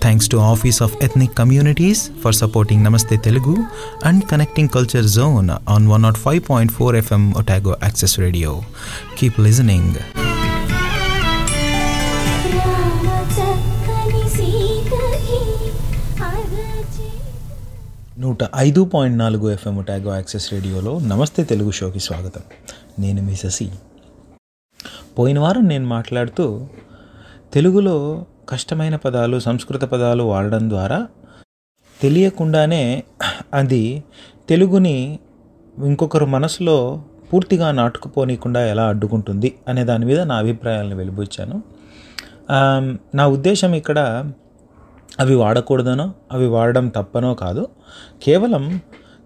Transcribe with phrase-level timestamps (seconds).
[0.00, 3.56] Thanks to Office of Ethnic Communities for supporting Namaste Telugu
[4.04, 8.62] and connecting culture zone on one not five point four FM Otago access radio
[9.18, 9.94] keep listening
[18.18, 22.40] నూట ఐదు point నాలుగు FM Otago access రేడియోలో నమస్తే తెలుగు షోకి స్వాగతం.
[22.98, 23.70] నేను మీ శశి.
[25.18, 26.66] పోయిన వారం నేను మాట్లాడుతూ
[27.54, 30.98] తెలుగులో కష్టమైన పదాలు సంస్కృత పదాలు వాడడం ద్వారా
[32.00, 33.04] తెలియకుండానే
[33.54, 34.04] అది
[34.48, 35.18] తెలుగుని
[35.78, 36.76] ఇంకొకరు మనసులో
[37.32, 41.56] పూర్తిగా నాటుకుపోనీయకుండా ఎలా అడ్డుకుంటుంది అనే దాని మీద నా అభిప్రాయాలను వెలిబుచ్చాను.
[43.14, 43.98] నా ఉద్దేశం ఇక్కడ
[45.20, 47.68] అవి వాడకూడదనో అవి వాడడం తప్పనో కాదు.
[48.22, 48.80] కేవలం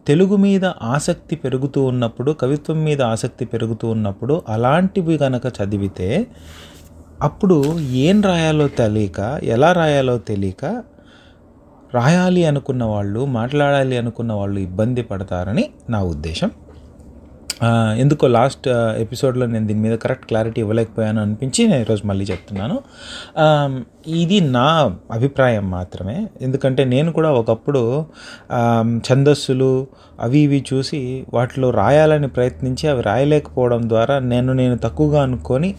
[0.07, 6.27] తెలుగు మీద ఆసక్తి పెరుగుతూ ఉన్నప్పుడు కవిత్వం మీద ఆసక్తి పెరుగుతూ ఉన్నప్పుడు అలాంటివి కనుక చదివితే
[7.23, 10.65] అప్పుడు ఏం రాయాలో తెలియక ఎలా రాయాలో తెలియక
[11.95, 16.51] రాయాలి అనుకున్న వాళ్ళు మాట్లాడాలి అనుకున్న వాళ్ళు ఇబ్బంది పడతారని నా ఉద్దేశం.
[17.97, 18.69] ఎందుకో లాస్ట్
[18.99, 22.77] ఎపిసోడ్లో నేను దీని మీద కరెక్ట్ క్లారిటీ ఇవ్వలేకపోయాను అనిపించి నేను ఈరోజు మళ్ళీ చెప్తున్నాను.
[24.07, 24.67] ఇది నా
[25.11, 26.27] అభిప్రాయం మాత్రమే.
[26.43, 28.05] ఎందుకంటే నేను కూడా ఒకప్పుడు
[28.97, 29.87] ఛందస్సులు
[30.21, 35.75] అవి ఇవి చూసి వాటిలో రాయాలని ప్రయత్నించి అవి రాయలేకపోవడం ద్వారా నేను నేను తక్కువగా అనుకొని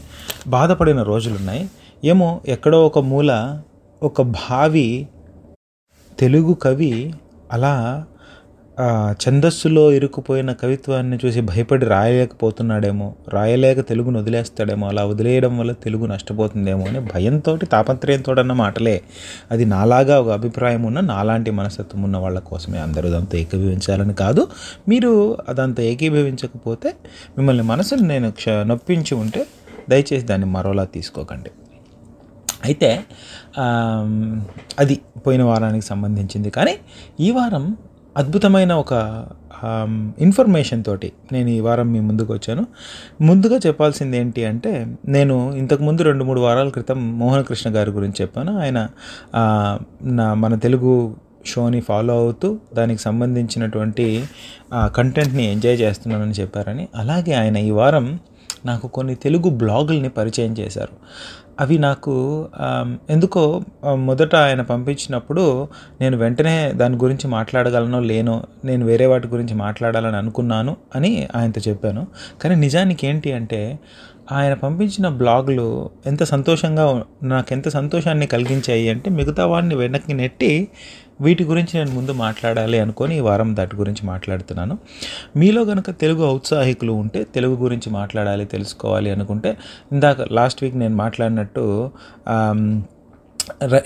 [0.48, 1.70] బాధపడిన రోజులున్నాయి.
[2.06, 3.62] ఏమో ఎక్కడో ఒక మూల
[4.04, 5.08] ఒక భావి
[6.20, 7.14] తెలుగు కవి
[7.52, 8.06] అలా
[9.24, 17.00] ఛందస్సులో ఇరుక్కుపోయిన కవిత్వాన్ని చూసి భయపడి రాయలేకపోతున్నాడేమో రాయలేక తెలుగును వదిలేస్తాడేమో అలా వదిలేయడం వల్ల తెలుగు నష్టపోతుందేమో అని
[17.14, 18.96] భయంతో తాపత్రయంతో అన్న మాటలే.
[19.52, 22.80] అది నాలాగా ఒక అభిప్రాయం ఉన్న నాలాంటి మనస్తత్వం ఉన్న వాళ్ళ కోసమే.
[22.80, 24.48] అందరూ దాంతో ఏకీభవించాలని కాదు.
[24.90, 26.92] మీరు అదంతా ఏకీభవించకపోతే
[27.38, 29.44] మిమ్మల్ని మనసును నేను క్ష నొప్పించి ఉంటే
[29.90, 31.52] దయచేసి దాన్ని మరోలా తీసుకోకండి.
[32.66, 32.90] అయితే
[34.80, 34.96] అది
[35.28, 36.50] పోయిన వారానికి సంబంధించింది.
[36.50, 36.76] కానీ
[37.20, 37.66] ఈ వారం
[38.18, 38.94] అద్భుతమైన ఒక
[40.20, 42.64] ఇన్ఫర్మేషన్ తోటి నేను ఈ వారం మీ ముందుకు వచ్చాను.
[43.22, 44.74] ముందుగా చెప్పాల్సింది ఏంటి అంటే
[45.08, 48.52] నేను ఇంతకుముందు రెండు మూడు వారాల క్రితం మోహనకృష్ణ గారి గురించి చెప్పాను.
[48.60, 48.80] ఆయన
[50.18, 51.16] నా మన తెలుగు
[51.46, 54.06] షోని ఫాలో అవుతూ దానికి సంబంధించినటువంటి
[54.76, 56.88] కంటెంట్ని ఎంజాయ్ చేస్తున్నానని చెప్పారని.
[56.96, 58.08] అలాగే ఆయన ఈ వారం
[58.66, 60.96] నాకు కొన్ని తెలుగు బ్లాగుల్ని పరిచయం చేశారు.
[61.60, 62.14] అవి నాకు
[63.10, 63.42] ఎందుకో
[63.96, 65.68] మొదట ఆయన పంపించినప్పుడు
[66.02, 72.08] నేను వెంటనే దాని గురించి మాట్లాడగలనో లేనో నేను వేరే వాటి గురించి మాట్లాడాలని అనుకున్నాను అని ఆయనతో చెప్పాను.
[72.42, 73.62] కానీ నిజానికి ఏంటి అంటే
[74.32, 80.68] ఆయన పంపించిన బ్లాగులు ఎంత సంతోషంగా నాకు ఎంత సంతోషాన్ని కలిగించాయి అంటే మిగతా వాడిని వెనక్కి నెట్టి
[81.22, 84.78] వీటి గురించి నేను ముందు మాట్లాడాలి అనుకొని ఈ వారం దాటి గురించి మాట్లాడుతున్నాను.
[85.36, 89.58] మీలో కనుక తెలుగు ఔత్సాహికులు ఉంటే తెలుగు గురించి మాట్లాడాలి తెలుసుకోవాలి అనుకుంటే
[89.92, 91.64] ఇందాక లాస్ట్ వీక్ నేను మాట్లాడినట్టు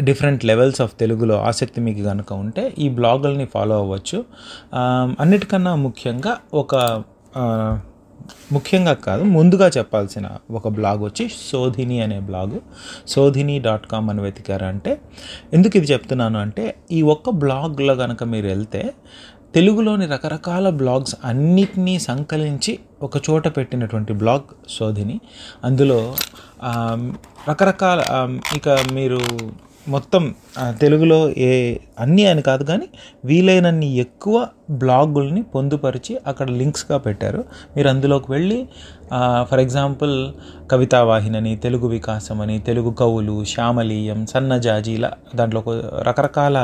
[0.04, 4.26] డిఫరెంట్ లెవెల్స్ ఆఫ్ తెలుగులో ఆసక్తి మీకు కనుక ఉంటే ఈ బ్లాగుల్ని ఫాలో అవ్వచ్చు.
[5.20, 6.76] అన్నిటికన్నా ముఖ్యంగా ఒక
[8.54, 12.58] ముఖ్యంగా కాదు ముందుగా చెప్పాల్సిన ఒక బ్లాగ్ వచ్చి శోధిని అనే బ్లాగ్.
[13.08, 14.92] శోధిని డాట్ కామ్ అని వెతికారంటే
[15.54, 18.84] ఎందుకు ఇది చెప్తున్నాను అంటే ఈ ఒక్క బ్లాగ్లో కనుక మీరు వెళ్తే
[19.56, 25.16] తెలుగులోని రకరకాల బ్లాగ్స్ అన్నిటినీ సంకలించి ఒక చోట పెట్టినటువంటి బ్లాగ్ శోధిని
[25.64, 26.00] అందులో
[27.50, 28.02] రకరకాల
[28.56, 29.20] ఇక మీరు
[29.88, 30.24] మొత్తం
[30.82, 31.52] తెలుగులో ఏ
[32.00, 32.88] అన్నీ అని కాదు కానీ
[33.26, 37.42] వీలైనన్ని ఎక్కువ బ్లాగుల్ని పొందుపరిచి అక్కడ లింక్స్గా పెట్టారు.
[37.78, 38.60] మీరు అందులోకి వెళ్ళి
[39.50, 40.16] ఫర్ ఎగ్జాంపుల్
[40.72, 45.64] కవితావాహినని తెలుగు వికాసం అని తెలుగు కవులు శ్యామలీయం సన్నజాజి ఇలా దాంట్లో
[46.10, 46.58] రకరకాల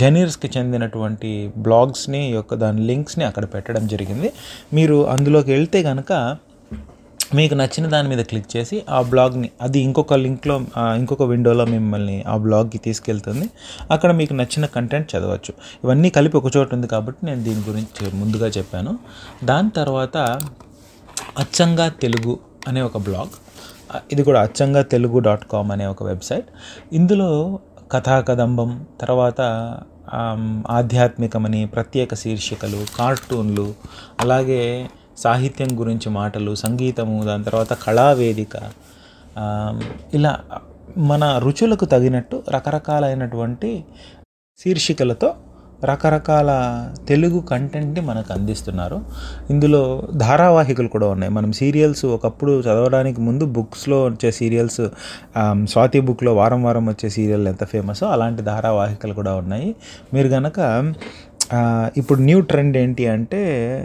[0.00, 4.30] జనీర్స్కి చెందినటువంటి బ్లాగ్స్ని యొక్క దాని లింక్స్ని అక్కడ పెట్టడం జరిగింది.
[4.72, 6.12] మీరు అందులోకి వెళ్తే కనుక
[7.38, 10.56] మీకు నచ్చిన దాని మీద క్లిక్ చేసి ఆ బ్లాగ్ని అది ఇంకొక లింక్లో
[11.00, 13.46] ఇంకొక విండోలో మిమ్మల్ని ఆ బ్లాగ్కి తీసుకెళ్తుంది.
[13.90, 15.52] అక్కడ మీకు నచ్చిన కంటెంట్ చదవచ్చు.
[15.84, 18.92] ఇవన్నీ కలిపి ఒక చోట ఉంది కాబట్టి నేను దీని గురించి ముందుగా చెప్పాను.
[19.44, 20.16] దాని తర్వాత
[21.42, 22.34] అచ్చంగా తెలుగు
[22.68, 23.34] అనే ఒక బ్లాగ్
[24.12, 26.48] ఇది కూడా అచ్చంగా తెలుగు డాట్ కామ్ అనే ఒక వెబ్సైట్
[26.92, 27.30] ఇందులో
[27.92, 28.70] కథాకదంబం
[29.00, 29.40] తర్వాత
[30.70, 33.66] ఆధ్యాత్మికమని ప్రత్యేక శీర్షికలు కార్టూన్లు
[34.20, 34.62] అలాగే
[35.18, 38.56] సాహిత్యం గురించి మాటలు సంగీతము దాని తర్వాత కళావేదిక
[40.14, 40.38] ఇలా
[40.98, 43.84] మన రుచులకు తగినట్టు రకరకాలైనటువంటి
[44.58, 45.34] శీర్షికలతో
[45.84, 46.50] రకరకాల
[47.08, 49.00] తెలుగు కంటెంట్ని మనకు అందిస్తున్నారు.
[49.50, 51.32] ఇందులో ధారావాహికలు కూడా ఉన్నాయి.
[51.32, 54.80] మనం సీరియల్స్ ఒకప్పుడు చదవడానికి ముందు బుక్స్లో వచ్చే సీరియల్స్
[55.64, 59.76] స్వాతి బుక్లో వారం వారం వచ్చే సీరియల్ ఎంత ఫేమస్ అలాంటి ధారావాహికలు కూడా ఉన్నాయి.
[60.14, 60.60] మీరు కనుక
[61.96, 63.40] ఇప్పుడు న్యూ ట్రెండ్ ఏంటి అంటే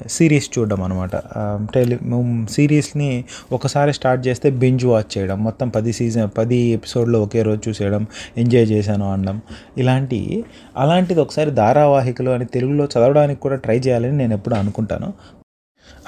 [0.08, 1.16] సిరీస్ చూడడం అనమాట
[1.74, 2.00] టెలి
[2.50, 8.06] సిరీస్ని ఒకసారి స్టార్ట్ చేస్తే బింజ్ వాచ్ చేయడం మొత్తం పది సీజన్ పది ఎపిసోడ్లో ఒకే రోజు చూసేయడం
[8.38, 9.42] ఎంజాయ్ చేశాను అనడం
[9.78, 10.46] ఇలాంటి
[10.78, 15.14] అలాంటిది ఒకసారి ధారావాహికలు అని తెలుగులో చదవడానికి కూడా ట్రై చేయాలని నేను ఎప్పుడు అనుకుంటాను.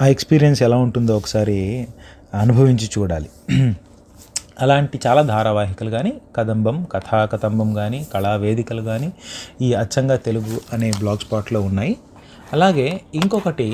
[0.02, 1.88] ఆ ఎక్స్పీరియన్స్ ఎలా ఉంటుందో ఒకసారి
[2.34, 3.30] అనుభవించి చూడాలి.
[4.62, 9.10] అలాంటి చాలా ధారావాహికలు కానీ కదంబం కథా కదంబం కానీ కళా వేదికలు కానీ
[9.62, 11.94] ఈ అచ్చంగా తెలుగు అనే బ్లాగ్ స్పాట్లో ఉన్నాయి.
[12.54, 13.70] అలాగే ఇంకొకటి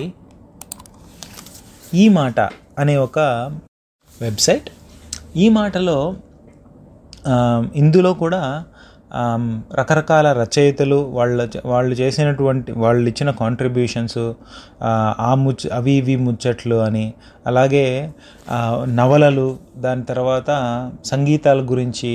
[1.94, 2.40] ఈ మాట
[2.80, 3.20] అనే ఒక
[4.22, 4.70] వెబ్సైట్.
[5.36, 5.98] ఈ మాటలో
[7.76, 8.42] ఇందులో కూడా
[9.80, 14.22] రకరకాల రచయితలు వాళ్ళ వాళ్ళు చేసినటువంటి వాళ్ళు ఇచ్చిన కాంట్రిబ్యూషన్స్
[15.22, 17.06] ఆ ముచ్చ అవి ఇవి ముచ్చట్లు అని
[17.48, 17.86] అలాగే
[18.96, 19.48] నవలలు
[19.78, 20.50] దాని తర్వాత
[21.06, 22.12] సంగీతాల గురించి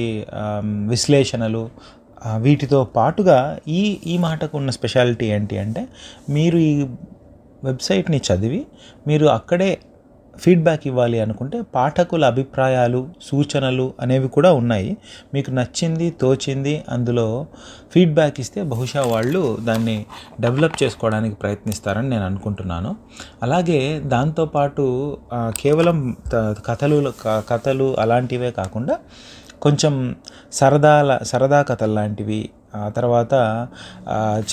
[0.88, 1.64] విశ్లేషణలు
[2.36, 3.38] వీటితో పాటుగా
[3.70, 5.82] ఈ ఈ మాటకు ఉన్న స్పెషాలిటీ ఏంటి అంటే
[6.28, 6.72] మీరు ఈ
[7.64, 8.60] వెబ్సైట్ని చదివి
[9.06, 9.70] మీరు అక్కడే
[10.38, 14.90] ఫీడ్బ్యాక్ ఇవ్వాలి అనుకుంటే పాఠకుల అభిప్రాయాలు సూచనలు అనేవి కూడా ఉన్నాయి.
[15.34, 17.26] మీకు నచ్చింది తోచింది అందులో
[17.92, 19.96] ఫీడ్బ్యాక్ ఇస్తే బహుశా వాళ్ళు దాన్ని
[20.40, 22.92] డెవలప్ చేసుకోవడానికి ప్రయత్నిస్తారని నేను అనుకుంటున్నాను.
[23.42, 24.86] అలాగే దాంతోపాటు
[25.60, 26.16] కేవలం
[26.66, 27.00] కథలు
[27.50, 28.96] కథలు అలాంటివే కాకుండా
[29.62, 29.94] కొంచెం
[30.52, 32.42] సరదాల సరదా కథలు లాంటివి
[32.74, 33.34] ఆ తర్వాత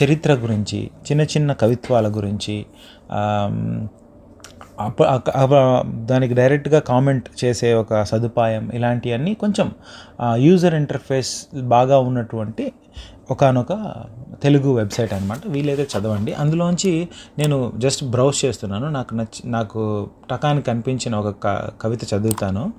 [0.03, 2.56] చరిత్ర గురించి చిన్న చిన్న కవిత్వాల గురించి
[6.03, 9.71] దానికి డైరెక్ట్గా కామెంట్ చేసే ఒక సదుపాయం ఇలాంటివన్నీ కొంచెం
[10.35, 12.74] యూజర్ ఇంటర్ఫేస్ బాగా ఉన్నటువంటి
[13.31, 13.94] ఒకనొక
[14.44, 16.33] తెలుగు వెబ్సైట్ అనమాట వీలైతే చదవండి.
[16.33, 17.07] అందులోంచి
[17.38, 18.89] నేను జస్ట్ బ్రౌజ్ చేస్తున్నాను.
[18.89, 22.73] నాకు నచ్చి నాకు టకానికి కనిపించిన ఒక క- కవిత చదువుతాను.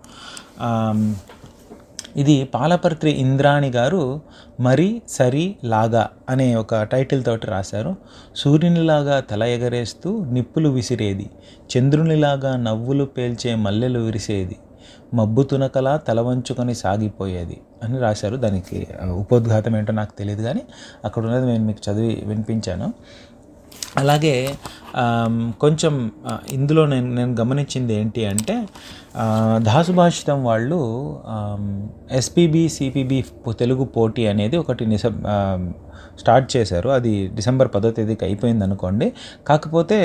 [2.22, 4.02] ఇది పాలపర్తి ఇంద్రాణి గారు
[4.60, 7.92] మరి సరి లాగా అనే ఒక టైటిల్ తోటి రాశారు.
[8.36, 11.26] సూర్యునిలాగా తల ఎగరేస్తూ నిప్పులు విసిరేది
[11.72, 14.56] చంద్రునిలాగా నవ్వులు పేల్చే మల్లెలు విరిసేది
[15.14, 18.36] మబ్బు తునకలా తల వంచుకొని సాగిపోయేది అని రాశారు.
[18.44, 18.78] దానికి
[19.20, 20.62] ఉపోద్ఘాతం ఏంటో నాకు తెలియదు కానీ
[21.04, 22.88] అక్కడ ఉన్నది నేను మీకు చదివి వినిపించాను.
[23.98, 24.34] అలాగే
[25.60, 25.94] కొంచెం
[26.50, 28.54] ఇందులో నేను నేను గమనించింది ఏంటి అంటే
[29.58, 30.80] దాసుభాషితం వాళ్ళు
[32.12, 33.18] ఎస్పీబీ సిపిబి
[33.58, 35.06] తెలుగు పోటీ అనేది ఒకటి నిస
[36.20, 36.88] స్టార్ట్ చేశారు.
[36.88, 39.08] అది డిసెంబర్ పదో తేదీకి అయిపోయింది అనుకోండి.
[39.48, 39.98] కాకపోతే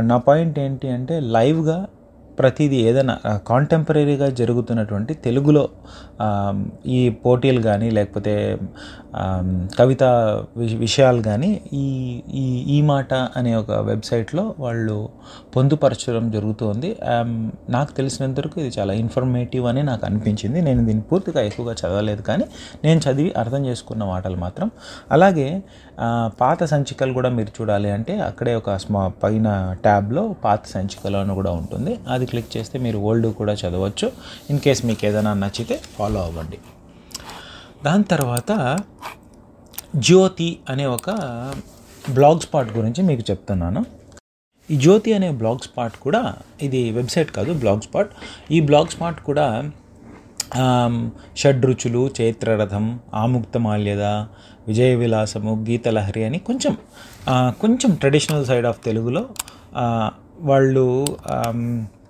[0.00, 1.78] నా పాయింట్ ఏంటి అంటే లైవ్గా
[2.38, 3.14] ప్రతిదీ ఏదైనా
[3.46, 5.64] కాంటెంపరీగా జరుగుతున్నటువంటి తెలుగులో
[6.96, 8.34] ఈ పోటీలు కానీ లేకపోతే
[9.78, 10.04] కవిత
[10.84, 11.50] విషయాలు కానీ
[11.82, 11.84] ఈ
[12.40, 12.44] ఈ
[12.74, 14.96] ఈ మాట అనే ఒక వెబ్సైట్లో వాళ్ళు
[15.54, 16.90] పొందుపరచడం జరుగుతుంది.
[17.76, 20.58] నాకు తెలిసినంతవరకు ఇది చాలా ఇన్ఫర్మేటివ్ అని నాకు అనిపించింది.
[20.68, 22.46] నేను దీన్ని పూర్తిగా ఎక్కువగా చదవలేదు కానీ
[22.84, 24.70] నేను చదివి అర్థం చేసుకున్న మాటలు మాత్రం.
[25.16, 25.48] అలాగే
[26.42, 29.48] పాత సంచికలు కూడా మీరు చూడాలి అంటే అక్కడే ఒక స్మా పైన
[29.86, 31.94] ట్యాబ్లో పాత సంచికలు అని కూడా ఉంటుంది.
[32.14, 34.08] అది క్లిక్ చేస్తే మీరు ఓల్డ్ కూడా చదవచ్చు.
[34.50, 36.58] ఇన్ కేస్ మీకు ఏదైనా నచ్చితే ఫాలో అవ్వండి.
[37.86, 38.52] దాని తర్వాత
[40.06, 41.08] జ్యోతి అనే ఒక
[42.16, 43.80] బ్లాగ్ స్పాట్ గురించి మీకు చెప్తున్నాను.
[44.68, 46.20] ఈ జ్యోతి అనే బ్లాగ్ స్పాట్ కూడా
[46.66, 48.10] ఇది వెబ్సైట్ కాదు బ్లాగ్ స్పాట్.
[48.56, 49.46] ఈ బ్లాగ్ స్పాట్ కూడా
[50.64, 50.98] ఆమ్,
[51.40, 52.86] షడ్రుచులు చైత్రరథం
[53.22, 54.04] ఆముక్తమాల్యద
[54.68, 56.74] విజయ విలాసము గీతలహరి అని కొంచెం
[57.62, 59.24] కొంచెం ట్రెడిషనల్ సైడ్ ఆఫ్ తెలుగులో
[60.50, 60.86] వాళ్ళు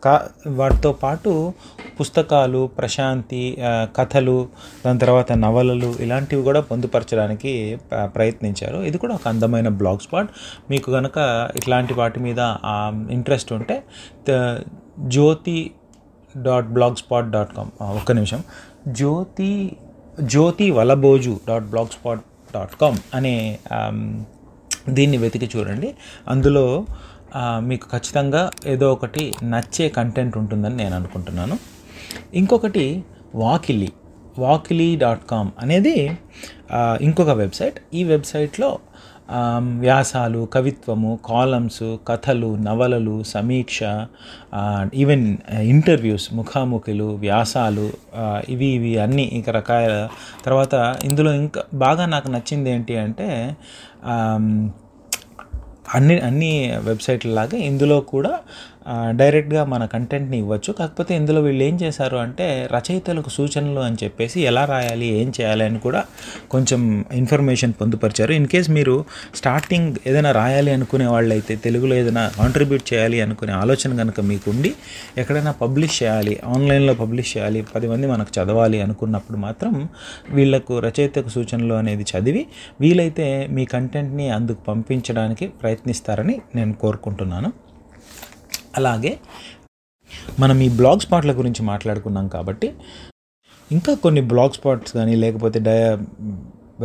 [0.04, 0.12] కా
[0.58, 1.30] వాటితో పాటు
[1.98, 3.42] పుస్తకాలు ప్రశాంతి
[3.96, 4.36] కథలు
[4.84, 7.52] దాని తర్వాత నవలలు ఇలాంటివి కూడా పొందుపరచడానికి
[8.16, 8.78] ప్రయత్నించారు.
[8.88, 10.30] ఇది కూడా ఒక అందమైన బ్లాగ్ స్పాట్.
[10.70, 11.18] మీకు కనుక
[11.60, 12.40] ఇట్లాంటి వాటి మీద
[13.16, 13.76] ఇంట్రెస్ట్ ఉంటే
[15.16, 15.58] Jyothi
[16.46, 17.70] dot blog spot dot com.
[18.00, 18.40] ఒక్క నిమిషం.
[19.00, 19.52] Jyothi
[20.32, 22.24] Jyothi Valaboju dot blog spot
[22.54, 23.34] dot com అనే
[24.96, 25.88] దీన్ని వెతికి చూడండి.
[26.32, 26.64] అందులో
[27.60, 31.56] మీకు ఖచ్చితంగా ఏదో ఒకటి నచ్చే కంటెంట్ ఉంటుందని నేను అనుకుంటున్నాను.
[32.34, 32.86] ఇంకొకటి
[33.34, 33.90] వాకిలి
[34.38, 35.96] వాకిలి డాట్ కామ్ అనేది
[37.00, 37.78] ఇంకొక వెబ్సైట్.
[37.94, 38.70] ఈ వెబ్సైట్లో
[39.80, 43.80] వ్యాసాలు కవిత్వము కాలమ్స్ కథలు నవలలు సమీక్ష
[44.94, 45.26] ఈవెన్
[45.64, 47.86] ఇంటర్వ్యూస్ ముఖాముఖిలు వ్యాసాలు
[48.48, 50.08] ఇవి ఇవి అన్నీ ఇంకా రకాల
[50.44, 53.28] తర్వాత ఇందులో ఇంకా బాగా నాకు నచ్చింది ఏంటి అంటే
[55.94, 58.32] అన్ని అన్ని వెబ్సైట్ల లాగా ఇందులో కూడా
[59.20, 60.70] డైరెక్ట్గా మన కంటెంట్ని ఇవ్వచ్చు.
[60.72, 65.78] కాకపోతే ఇందులో వీళ్ళు ఏం చేశారు అంటే రచయితలకు సూచనలు అని చెప్పేసి ఎలా రాయాలి ఏం చేయాలి అని
[65.86, 66.00] కూడా
[66.50, 66.80] కొంచెం
[67.20, 68.32] ఇన్ఫర్మేషన్ పొందుపరిచారు.
[68.32, 68.96] ఇన్ కేస్ మీరు
[69.34, 74.72] స్టార్టింగ్ ఏదైనా రాయాలి అనుకునే వాళ్ళైతే తెలుగులో ఏదైనా కాంట్రిబ్యూట్ చేయాలి అనుకునే ఆలోచన కనుక మీకు ఉండి
[75.18, 79.74] ఎక్కడైనా పబ్లిష్ చేయాలి ఆన్లైన్లో పబ్లిష్ చేయాలి పది మంది మనకు చదవాలి అనుకున్నప్పుడు మాత్రం
[80.30, 82.42] వీళ్ళకు రచయితకు సూచనలు అనేది చదివి
[82.80, 87.50] వీలైతే మీ కంటెంట్ని అందుకు పంపించడానికి ప్రయత్నిస్తారని నేను కోరుకుంటున్నాను.
[88.78, 89.12] అలాగే
[90.42, 92.68] మనం ఈ బ్లాగ్ స్పాట్ల గురించి మాట్లాడుకున్నాం కాబట్టి
[93.70, 95.82] ఇంకా కొన్ని బ్లాగ్ స్పాట్స్ కానీ లేకపోతే డయ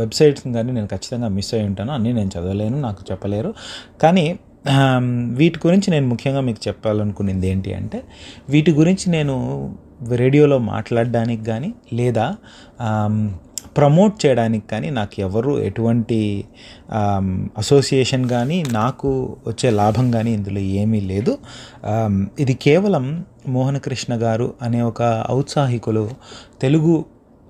[0.00, 1.90] వెబ్సైట్స్ కానీ నేను ఖచ్చితంగా మిస్ అయి ఉంటాను.
[1.96, 3.50] అన్నీ నేను చదవలేను నాకు చెప్పలేరు.
[4.02, 4.26] కానీ
[5.38, 7.98] వీటి గురించి నేను ముఖ్యంగా మీకు చెప్పాలనుకునేది ఏంటి అంటే
[8.52, 9.34] వీటి గురించి నేను
[10.22, 12.26] రేడియోలో మాట్లాడడానికి కానీ లేదా
[13.76, 16.18] ప్రమోట్ చేయడానికి కానీ నాకు ఎవరు ఎటువంటి
[17.58, 19.10] అసోసియేషన్ కానీ నాకు
[19.46, 21.32] వచ్చే లాభం కానీ ఇందులో ఏమీ లేదు.
[22.38, 23.06] ఇది కేవలం
[23.48, 26.04] మోహనకృష్ణ గారు అనే ఒక ఔత్సాహికులు
[26.62, 26.94] తెలుగు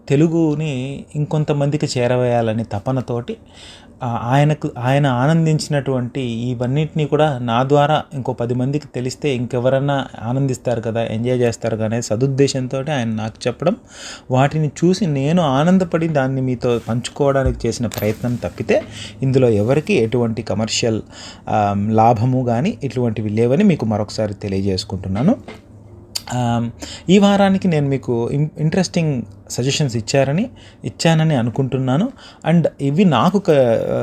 [0.09, 0.73] తెలుగుని
[1.15, 3.35] ఇంకొంతమందికి చేరవేయాలనే తపనతోటి
[4.03, 11.39] ఆయనకు ఆయన ఆనందించినటువంటి ఇవన్నిటినీ కూడా నా ద్వారా ఇంకో పది మందికి తెలిస్తే ఇంకెవరన్నా ఆనందిస్తారు కదా ఎంజాయ్
[11.39, 13.77] చేస్తారు కదా అనే సదుద్దేశంతో ఆయన నాకు చెప్పడం.
[14.31, 18.79] వాటిని చూసి నేను ఆనందపడి దాన్ని మీతో పంచుకోవడానికి చేసిన ప్రయత్నం తప్పితే
[19.23, 21.01] ఇందులో ఎవరికి ఎటువంటి కమర్షియల్
[22.01, 25.35] లాభము కానీ ఇటువంటివి లేవని మీకు మరొకసారి తెలియజేసుకుంటున్నాను.
[26.25, 26.71] Um,
[27.11, 30.51] ఈ వారానికి నేను మీకు ఇంట్రెస్టింగ్ సజెషన్స్ ఇచ్చారని
[30.85, 32.13] ఇచ్చానని అనుకుంటున్నాను.
[32.45, 33.43] అండ్ ఇవి నాకు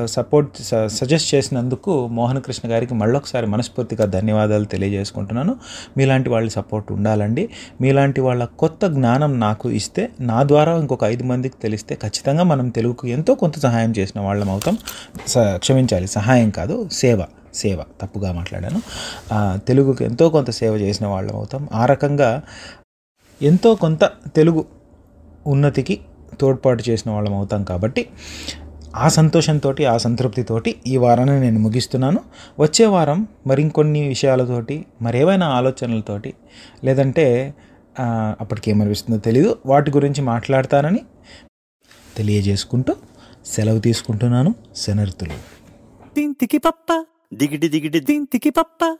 [0.05, 5.55] సపోర్ట్ స- సజెస్ట్ చేసినందుకు మోహన్ కృష్ణ గారికి మళ్ళొకసారి మనస్ఫూర్తిగా ధన్యవాదాలు తెలియజేసుకుంటున్నాను.
[5.97, 7.49] మీలాంటి వాళ్ళ సపోర్ట్ ఉండాలండి.
[7.81, 13.07] మీలాంటి వాళ్ళ కొత్త జ్ఞానం నాకు ఇస్తే నా ద్వారా ఇంకొక ఐదు మందికి తెలిస్తే ఖచ్చితంగా మనం తెలుగుకు
[13.07, 14.77] ఎంతో కొంత సహాయం చేసిన వాళ్ళం అవుతాం.
[15.27, 17.23] స- క్షమించాలి సహాయం కాదు సేవ.
[17.53, 18.81] సేవ తప్పుగా మాట్లాడాను.
[19.33, 21.69] తెలుగుకి తెలుగుకు ఎంతో కొంత సేవ చేసిన వాళ్ళం అవుతాం.
[21.73, 22.41] ఆ రకంగా
[23.41, 24.03] ఎంతో కొంత
[24.35, 24.65] తెలుగు
[25.47, 25.99] ఉన్నతికి
[26.39, 28.07] తోడ్పాటు చేసిన వాళ్ళం అవుతాం కాబట్టి
[28.95, 32.19] ఆ సంతోషంతో ఆ సంతృప్తితోటి ఈ వారాన్ని నేను ముగిస్తున్నాను.
[32.59, 36.33] వచ్చే వారం మరికొన్ని విషయాలతోటి మరేవైనా ఆలోచనలతోటి
[36.83, 37.53] లేదంటే
[38.39, 39.57] అప్పటికేమనిపిస్తుందో తెలీదు.
[39.65, 40.99] వాటి గురించి మాట్లాడతానని
[42.17, 42.95] తెలియజేసుకుంటూ
[43.45, 44.55] సెలవు తీసుకుంటున్నాను.
[44.75, 45.33] శనర్తులు.
[46.15, 47.05] తింతికి పప్ప.
[47.31, 48.99] Diggity diggity din tiki papa.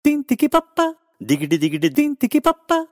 [0.00, 0.96] Din tiki papa.
[1.20, 2.88] Diggity diggity din tiki papa.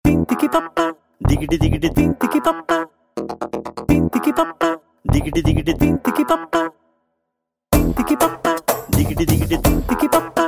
[0.00, 0.96] Din tiki papa.
[1.20, 2.88] Diggity diggity din tiki papa.
[3.84, 4.80] Din tiki papa.
[5.04, 6.72] Diggity diggity din tiki papa.
[7.76, 8.56] Din tiki papa.
[8.88, 10.44] Diggity diggity din tiki papa.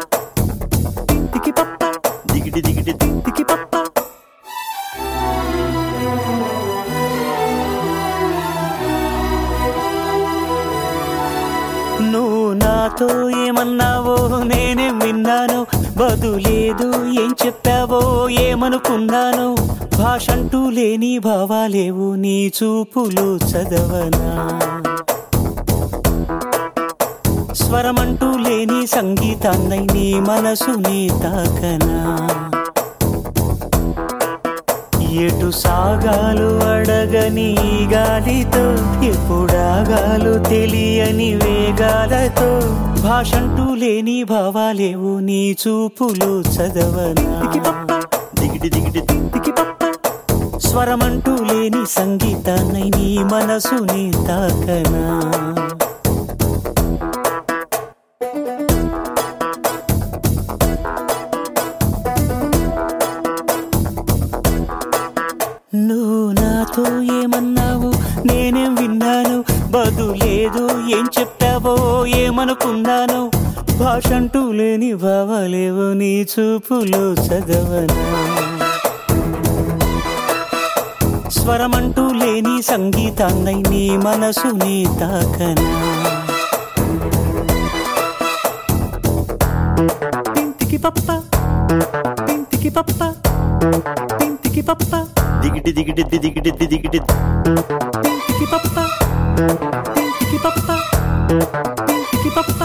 [1.04, 1.88] Din tiki papa.
[2.32, 3.13] Diggity diggity din
[12.94, 15.66] నాతో ఏమన్నావో నేనే విన్నాను.
[15.96, 16.88] బదులేదు
[17.20, 19.56] ఏం చెప్పావో ఏమనుకున్నాను.
[19.98, 24.32] భాషంటూ లేని భావాలేవు నీ చూపులు చదవనా.
[27.54, 32.00] స్వరమంటూ లేని సంగీతాన్నై నీ మనసుని తాకనా.
[35.16, 37.56] ఎటు సాగాలు అడగని
[37.92, 38.72] గాలితో
[39.06, 42.60] ఎప్పుడాగాలు తెలియని వేగాలతో.
[43.02, 47.34] భాషంటూ లేని భావాలేవు నీ చూపులు చదవనా?
[50.58, 55.53] స్వరమంటూ లేని సంగీతాన్నై నీ మనసుని తాకనా?
[70.96, 71.74] ఏం చెప్పావో
[72.06, 73.20] ఏమనుకున్నాను?
[73.80, 78.04] భాషంటూ లేని భావాలేవో నీ చూపులో చదవనా.
[81.28, 85.68] స్వరమంటూ లేని సంగీతాన్నై నీ మనసుని తాకనా.
[90.34, 91.08] తింతికి పప్ప
[92.26, 93.00] తింతికి పప్ప
[94.20, 94.92] తింతికి పప్ప.
[95.42, 97.00] దిగిడి దిగిడి దిగిడి దిగిడి
[98.04, 98.76] తింతికి పప్ప
[100.34, 100.70] తింతికి పప్ప
[101.86, 102.60] తింతికి పప్ప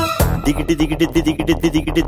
[0.46, 2.04] దిగిడి దిగిడి దిగిడి దిగిడి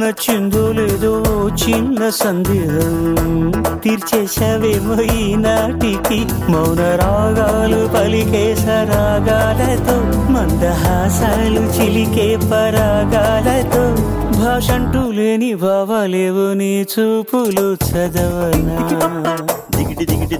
[0.00, 1.10] నచ్చిందో లేదో
[1.62, 2.94] చిన్న సందేహం
[3.84, 6.18] తీర్చేశావేమో ఈనాటికి.
[6.52, 9.96] మౌన రాగాలు పలికే సరాగాలతో
[10.32, 13.84] మందహాసాలు చిలికే పరాగాలతో
[14.38, 18.78] భాషంటూ లేని భావాలేవు నీ చూపులు చదవనా?
[19.76, 20.38] దిగిటి దిగిటి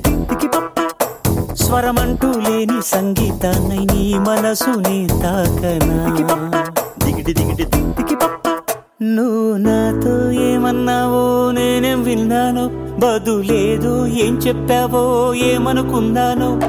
[1.65, 5.99] స్వరమంటూ లేని సంగీతాన్ని నీ మనసుని తాకనా?
[7.05, 8.17] దిగిటి దిగిటి దిగిటి
[9.05, 12.71] నువ్వు నాతో ఏమన్నావో నేనేం విన్నాను?
[13.01, 16.61] బదులేదు ఏం చెప్పావో ఏమనుకున్నానో?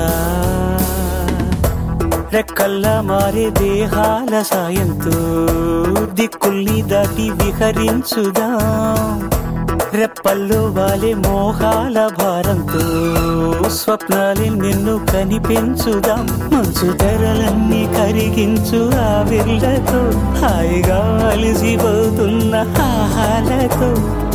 [2.34, 5.18] రెక్కల్లా మారే దేహాల సాయంతో
[6.14, 8.48] దిక్కుల్ని దాటి విహరించుదా.
[9.94, 12.80] రెప్పల్లో వాలి మోహాల భారంతో
[13.70, 16.28] స్వప్నాలే నిన్ను కనిపించుదాం.
[16.54, 20.02] మంచు తెరలన్నీ కరిగించు ఆ విర్లతో.
[20.40, 23.90] హాయిగా అలిసిపోతున్న ఆహాలతో.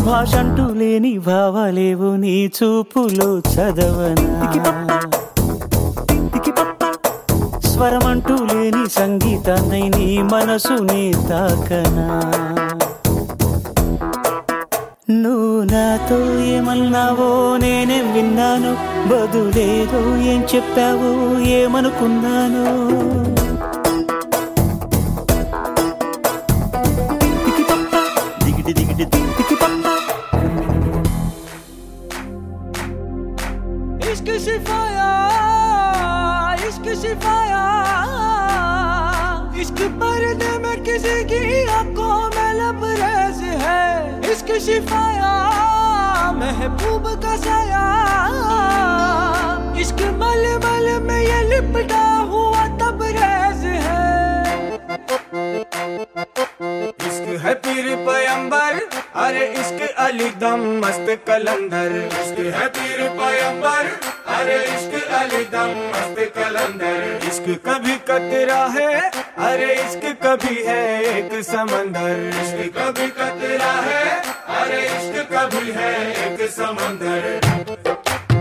[0.05, 4.53] భాషంటూ లేని భావాలేవు నీ చూపులో చదవనా?
[7.69, 12.58] స్వరమంటూ లేని సంగీతాన్ని నీ మనసుని తాకనా?
[15.11, 18.73] నువ్వు నాతో ఏమన్నావో నేనే విన్నాను.
[19.09, 22.65] బదులేదో ఏం చెప్పావో ఏమనుకున్నాను?
[44.59, 47.83] इश्क सिफाया महबूब का साया।
[49.81, 54.07] इश्क मल मल में ये लिपटा हुआ तबरेज है।
[57.07, 58.81] इश्क है पीर पैंबर
[59.25, 63.91] अरे इश्क अली दम मस्त कलंदर। इश्क है पीर पैंबर
[64.39, 68.93] अरे इश्क अली दम मस्त कलंदर। इश्क कभी कतरा है,
[69.47, 70.83] अरे इश्क कभी है
[71.17, 74.28] एक समंदर। इश्क कभी कतरा है
[74.68, 75.92] अरे इश्क कभी है
[76.26, 78.34] एक समंदर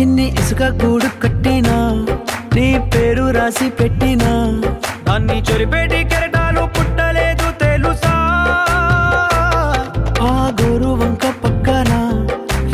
[0.00, 1.74] మనసుగా గూడు కట్టినా
[2.54, 4.30] నీ పేరు రాసి పెట్టినా.
[5.08, 8.14] దాన్ని చొరిపేటి కెరటాలు పుట్టలేదు తెలుసా?
[10.20, 11.92] ఆ గోరు వంక పక్కన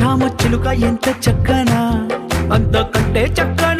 [0.03, 1.83] రామచిలుక ఎంత చక్కనా?
[2.55, 3.76] అంతకంటే చక్కనంట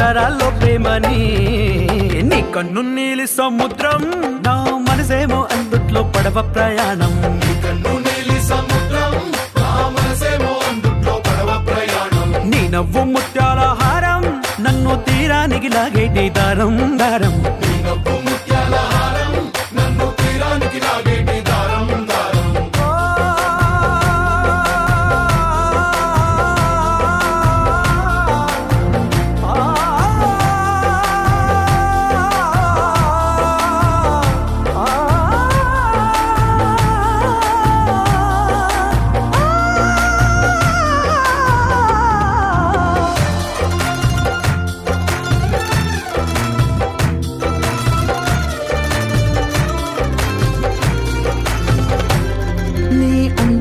[0.00, 1.16] అక్షరాల్లో ప్రేమని
[2.28, 4.02] నీ కన్ను నీలి సముద్రం?
[4.46, 4.54] నా
[4.88, 7.12] మనసేమో అందుట్లో పడవ ప్రయాణం.
[12.50, 14.22] నీ నవ్వు ముత్యాల హారం
[14.64, 17.36] నన్ను తీరానికి లాగేటి దారం దారం.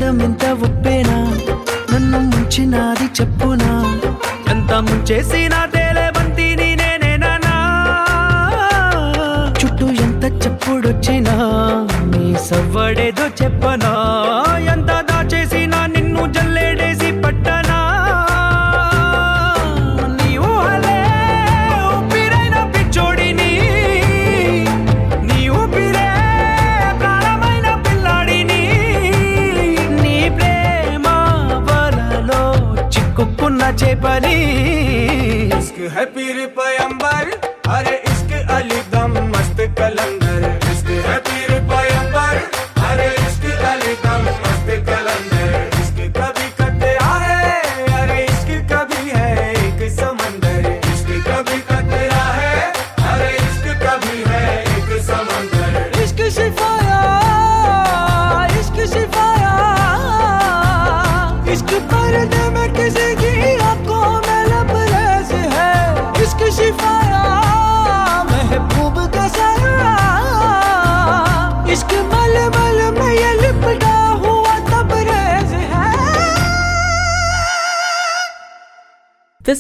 [0.09, 1.17] ఎంత ఒప్పేనా?
[1.93, 3.71] నన్ను ముంచినాది చెప్పునా?
[4.49, 5.68] ఎంత ముంచేసినా